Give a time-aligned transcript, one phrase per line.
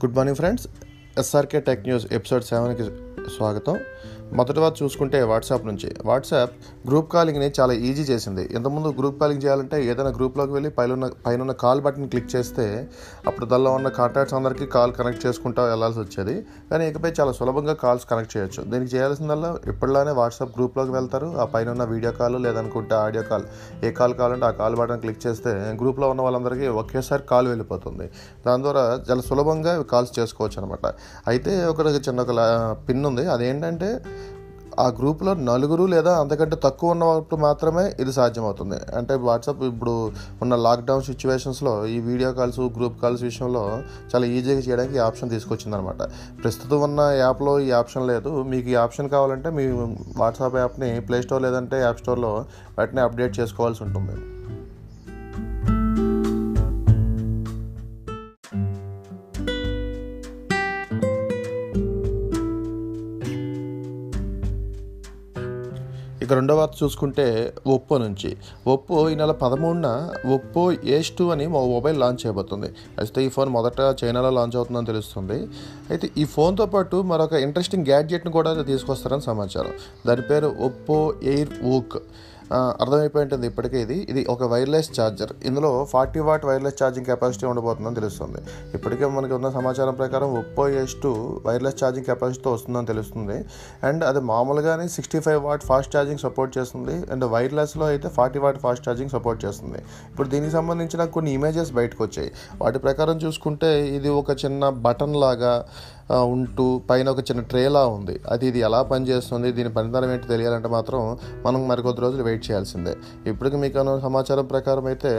[0.00, 0.66] good morning friends
[1.18, 2.86] SRK tech news episode సెవెన్కి
[3.36, 3.76] స్వాగతం
[4.39, 5.89] మొదటివారు చూసుకుంటే వాట్సాప్ నుంచి.
[6.09, 6.53] వాట్సాప్
[6.89, 8.43] గ్రూప్ కాలింగ్ని చాలా ఈజీ చేసింది.
[8.55, 12.65] ఇంతకుముందు గ్రూప్ కాలింగ్ చేయాలంటే ఏదైనా గ్రూప్లోకి వెళ్ళి పైన పైన కాల్ బటన్ క్లిక్ చేస్తే
[13.27, 16.35] అప్పుడు దానిలో ఉన్న కాంటాక్ట్స్ అందరికీ కాల్ కనెక్ట్ చేసుకుంటూ వెళ్ళాల్సి వచ్చేది.
[16.71, 18.61] కానీ ఇకపై చాలా సులభంగా కాల్స్ కనెక్ట్ చేయొచ్చు.
[18.71, 21.29] దీనికి చేయాల్సిందల్లా ఇప్పటిలానే వాట్సాప్ గ్రూప్లోకి వెళ్తారు.
[21.41, 23.45] ఆ పైన ఉన్న వీడియో కాల్ లేదనుకుంటే ఆడియో కాల్.
[23.83, 28.07] ఏ కాల్ కావాలంటే ఆ కాల్ బటన్ క్లిక్ చేస్తే గ్రూప్లో ఉన్న వాళ్ళందరికీ ఒకేసారి కాల్ వెళ్ళిపోతుంది.
[28.47, 30.85] దాని ద్వారా చాలా సులభంగా కాల్స్ చేసుకోవచ్చు అనమాట
[31.27, 32.31] అయితే ఒక చిన్న ఒక
[32.89, 33.25] పిన్ ఉంది.
[33.35, 33.91] అదేంటంటే
[34.81, 38.79] ఆ గ్రూప్లో నలుగురు లేదా అంతకంటే తక్కువ ఉన్నప్పుడు మాత్రమే ఇది సాధ్యమవుతుంది.
[38.97, 39.93] అంటే వాట్సాప్ ఇప్పుడు
[40.41, 43.63] ఉన్న లాక్డౌన్ సిచ్యువేషన్స్లో ఈ వీడియో కాల్స్ గ్రూప్ కాల్స్ విషయంలో
[44.11, 46.01] చాలా ఈజీగా చేయడానికి ఈ ఆప్షన్ తీసుకొచ్చిందనమాట.
[46.43, 48.33] ప్రస్తుతం ఉన్న యాప్లో ఈ ఆప్షన్ లేదు.
[48.53, 49.65] మీకు ఈ ఆప్షన్ కావాలంటే మీ
[50.21, 52.33] వాట్సాప్ యాప్ని ప్లే స్టోర్ లేదంటే యాప్ స్టోర్లో
[52.77, 54.15] వాటిని అప్డేట్ చేసుకోవాల్సి ఉంటుంది.
[66.23, 67.25] ఇక రెండో వార్త చూసుకుంటే
[67.75, 68.29] ఒప్పో నుంచి.
[68.67, 69.87] ఒప్పో ఈ నెల పదమూడున
[70.35, 70.63] ఒప్పో
[70.95, 72.69] ఏస్ టూ అని మా మొబైల్ లాంచ్ చేయబోతుంది.
[72.99, 75.39] అయితే ఈ ఫోన్ మొదట చైనాలో లాంచ్ అవుతుందని తెలుస్తుంది.
[75.89, 79.73] అయితే ఈ ఫోన్తో పాటు మరొక ఇంట్రెస్టింగ్ గ్యాడ్జెట్ని కూడా తీసుకొస్తారని సమాచారం.
[80.07, 81.97] దాని పేరు ఒప్పో ఎయిర్ ఊక్
[82.81, 83.97] అర్థమైపోయి ఉంటుంది ఇప్పటికే ఇది.
[84.11, 85.31] ఇది ఒక వైర్లెస్ ఛార్జర్.
[85.49, 88.39] ఇందులో forty watt wireless charging capacity ఉండబోతుందని తెలుస్తుంది.
[88.77, 91.11] ఇప్పటికే మనకి ఉన్న సమాచారం ప్రకారం Oppo S two
[91.47, 93.37] wireless charging కెపాసిటీతో వస్తుందని తెలుస్తుంది.
[93.89, 96.97] అండ్ అది మామూలుగానే sixty five watt fast charging support చేస్తుంది.
[97.13, 99.79] అండ్ వైర్లెస్లో అయితే forty watt fast charging support చేస్తుంది.
[100.11, 102.31] ఇప్పుడు దీనికి సంబంధించిన కొన్ని ఇమేజెస్ బయటకు వచ్చాయి
[102.63, 105.53] వాటి ప్రకారం చూసుకుంటే ఇది ఒక చిన్న బటన్ లాగా
[106.09, 108.19] ఉంటూ పైన ఒక చిన్న ట్రేలా ఉంది.
[108.29, 109.51] అది ఇది ఎలా పనిచేస్తుంది?
[109.51, 112.95] దీని పనితనం ఏంటి తెలియాలంటే మాత్రం మనం మరికొద్ది రోజులు వెయిట్ చేయాల్సిందే.
[113.27, 115.13] ఇప్పటికి మీకు సమాచారం ప్రకారం అయితే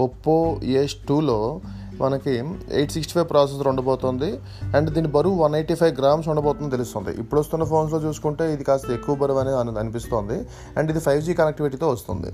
[0.00, 1.60] ఒప్పో ఏజ్ టూలో
[2.00, 2.34] మనకి
[2.72, 4.28] ఎయిట్ సిక్స్టీ ఫైవ్ ప్రాసెసర్ ఉండబోతుంది.
[4.76, 7.12] అండ్ దీని బరువు వన్ ఎయిటీ ఫైవ్ గ్రామ్స్ ఉండబోతుందని తెలుస్తుంది.
[7.20, 10.38] ఇప్పుడు వస్తున్న ఫోన్స్లో చూసుకుంటే ఇది కాస్త ఎక్కువ బరువు అనేది అనిపిస్తుంది.
[10.76, 12.32] అండ్ ఇది ఫైవ్ జీ కనెక్టివిటీతో వస్తుంది.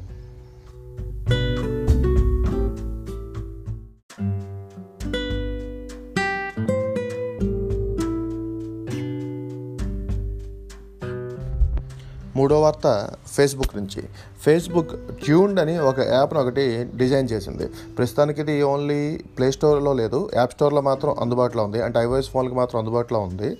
[12.37, 14.03] మూడో వార్త ఫేస్బుక్ నుంచి.
[14.45, 14.93] ఫేస్బుక్
[15.25, 16.65] ట్యూన్డ్ అని ఒక యాప్ను ఒకటి
[17.01, 17.67] డిజైన్ చేసింది.
[17.99, 18.99] ప్రస్తుతానికి ఇది ఓన్లీ
[19.37, 20.19] ప్లే స్టోర్లో లేదు.
[20.39, 21.81] యాప్ స్టోర్లో మాత్రం అందుబాటులో ఉంది.
[21.87, 23.51] అంటే ఐఓఎస్ ఫోన్కి మాత్రం అందుబాటులో ఉంది.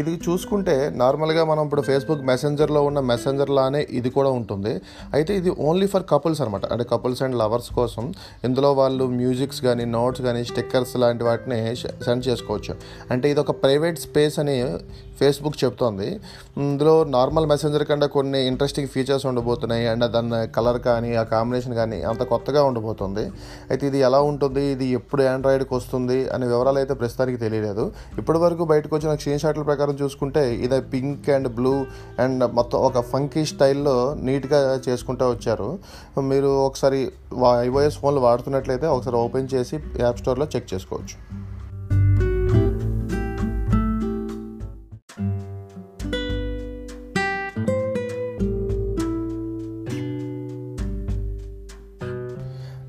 [0.00, 4.74] ఇది చూసుకుంటే నార్మల్గా మనం ఇప్పుడు ఫేస్బుక్ మెసెంజర్లో ఉన్న మెసెంజర్లానే ఇది కూడా ఉంటుంది.
[5.18, 8.04] అయితే ఇది ఓన్లీ ఫర్ కపుల్స్ అనమాట అంటే కపుల్స్ అండ్ లవర్స్ కోసం
[8.48, 11.60] ఇందులో వాళ్ళు మ్యూజిక్స్ కానీ నోట్స్ కానీ స్టిక్కర్స్ లాంటి వాటిని
[12.06, 12.74] సెండ్ చేసుకోవచ్చు.
[13.12, 14.58] అంటే ఇది ఒక ప్రైవేట్ స్పేస్ అని
[15.18, 16.06] ఫేస్బుక్ చెప్తోంది.
[16.62, 19.84] ఇందులో నార్మల్ మెసెంజర్ కన్నా కొన్ని ఇంట్రెస్టింగ్ ఫీచర్స్ ఉండబోతున్నాయి.
[19.90, 23.24] అండ్ దాన్ని కలర్ కానీ ఆ కాంబినేషన్ కానీ అంత కొత్తగా ఉండబోతుంది
[23.70, 24.64] అయితే ఇది ఎలా ఉంటుంది?
[24.64, 26.28] ఇది ఎప్పుడు ఆండ్రాయిడ్కి వస్తుంది?
[26.28, 27.92] అనే వివరాలు అయితే ప్రస్తుతానికి తెలియలేదు.
[28.18, 31.86] ఇప్పటి వరకు బయటకు వచ్చిన స్క్రీన్ షాట్ల ప్రకారం చూసుకుంటే ఇది పింక్ అండ్ బ్లూ
[32.18, 35.78] అండ్ మొత్తం ఒక ఫంకీ స్టైల్లో నీట్గా చేసుకుంటూ వచ్చారు.
[36.18, 37.12] మీరు ఒకసారి
[37.60, 41.43] ఐఓఎస్ ఫోన్లు వాడుతున్నట్లయితే ఒకసారి ఓపెన్ చేసి యాప్ స్టోర్లో చెక్ చేసుకోవచ్చు.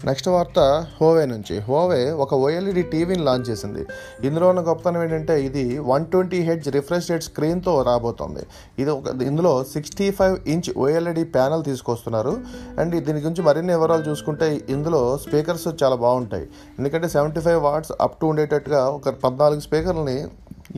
[0.07, 0.59] నెక్స్ట్ వార్త
[0.97, 1.55] హోవే నుంచి.
[1.67, 3.83] హోవే ఒక ఓఎల్ఈడి టీవీని లాంచ్ చేసింది.
[4.27, 8.43] ఇందులో ఉన్న గొప్పతనం ఏంటంటే ఇది one twenty hertz refresh rate స్క్రీన్తో రాబోతోంది.
[8.81, 12.33] ఇది ఒక ఇందులో sixty five inch OLED panel తీసుకొస్తున్నారు.
[12.79, 16.47] అండ్ దీని గురించి మరిన్ని వివరాలు చూసుకుంటే ఇందులో స్పీకర్స్ చాలా బాగుంటాయి.
[16.79, 20.17] ఎందుకంటే seventy five watts up to ఉండేటట్టుగా ఒక పద్నాలుగు స్పీకర్లని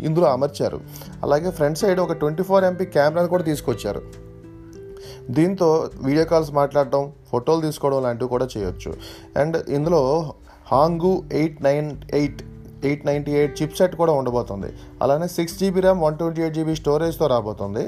[0.07, 0.79] ఇందులో అమర్చారు.
[1.23, 4.26] అలాగే ఫ్రంట్ సైడ్ ఒక ట్వంటీ ఫోర్ ఎంపీ కెమెరాని కూడా తీసుకొచ్చారు.
[5.29, 8.93] దీంతో వీడియో కాల్స్ మాట్లాడటం ఫోటోలు తీసుకోవడం లాంటివి కూడా చేయొచ్చు.
[9.39, 10.33] అండ్ ఇందులో
[10.71, 12.41] హాంగు eight nine eight
[12.85, 14.69] eight ninety eight chip set కూడా ఉండబోతుంది.
[15.01, 17.85] అలానే six GB RAM one twenty eight GB స్టోరేజ్తో రాబోతుంది.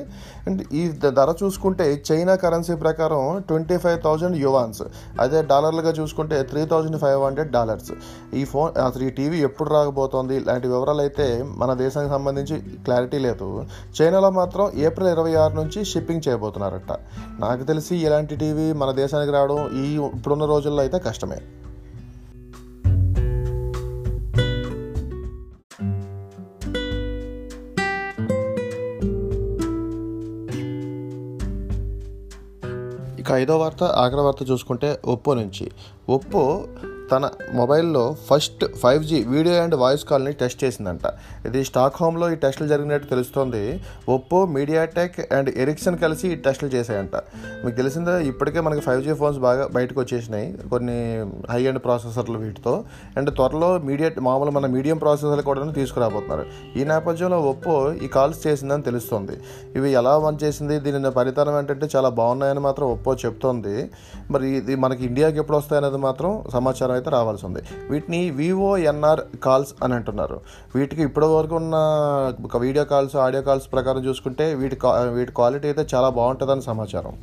[0.47, 4.83] అండ్ ఈ ధర చూసుకుంటే చైనా కరెన్సీ ప్రకారం ట్వంటీ ఫైవ్ థౌజండ్ యువాన్స్
[5.19, 7.91] అదే డాలర్లుగా చూసుకుంటే three thousand five hundred dollars
[8.33, 13.65] ఈ ఫోన్ అసలు ఈ టీవీ ఎప్పుడు రాకపోతుంది ఇలాంటి వివరాలు అయితే మన దేశానికి సంబంధించి క్లారిటీ లేదు.
[14.01, 16.91] చైనాలో మాత్రం ఏప్రిల్ ఇరవై ఆరు నుంచి షిప్పింగ్ చేయబోతున్నారట.
[17.39, 21.41] నాకు తెలిసి ఇలాంటి టీవీ మన దేశానికి రావడం ఈ ఇప్పుడున్న రోజుల్లో అయితే కష్టమే.
[33.19, 35.71] ఇక ఐదో వార్త ఆఖరి వార్త చూసుకుంటే ఒప్పో నుంచి.
[36.09, 36.67] ఒప్పో
[37.11, 37.29] తన
[37.59, 41.05] మొబైల్లో first five G video and voice కాల్ని టెస్ట్ చేసిందంట.
[41.47, 43.61] ఇది స్టాక్ హోమ్లో ఈ టెస్టులు జరిగినట్టు తెలుస్తోంది.
[44.15, 47.15] ఒప్పో మీడియాటెక్ అండ్ ఎరిక్సన్ కలిసి ఈ టెస్టులు చేశాయంట.
[47.63, 50.97] మీకు తెలిసిందే ఇప్పటికే మనకి ఫైవ్ జీ ఫోన్స్ బాగా బయటకు వచ్చేసినాయి కొన్ని
[51.53, 52.73] హై అండ్ ప్రాసెసర్లు వీటితో.
[53.17, 56.45] అండ్ త్వరలో మీడియా మామూలు మన మీడియం ప్రాసెసర్లు కూడా తీసుకురాబోతున్నారు.
[56.79, 57.75] ఈ నేపథ్యంలో ఒప్పో
[58.05, 59.37] ఈ కాల్స్ చేసిందని తెలుస్తోంది.
[59.77, 63.75] ఇవి ఎలా వన్ చేసింది దీని ఫలితానం ఏంటంటే చాలా బాగున్నాయని మాత్రం ఒప్పో చెప్తోంది.
[64.33, 67.63] మరి ఇది మనకి ఇండియాకి ఎప్పుడు వస్తాయనేది మాత్రం సమాచారం అయితే రావాల్సి ఉంది.
[67.91, 70.39] వీటిని వివోఎన్ఆర్ కాల్స్ అని అంటున్నారు.
[70.75, 71.75] వీటికి ఇప్పటి వరకు ఉన్న
[72.49, 74.79] ఒక వీడియో కాల్స్ ఆడియో కాల్స్ ప్రకారం చూసుకుంటే వీటి
[75.17, 77.13] వీటి క్వాలిటీ అయితే చాలా బాగుంటుందని సమాచారం.